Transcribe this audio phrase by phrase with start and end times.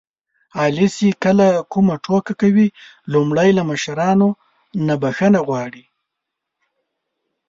[0.59, 2.67] علي چې کله کومه ټوکه کوي
[3.13, 4.29] لومړی له مشرانو
[4.87, 5.83] نه بښنه غواړي.